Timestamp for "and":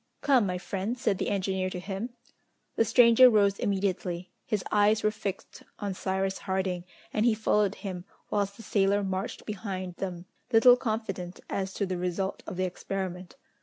7.13-7.23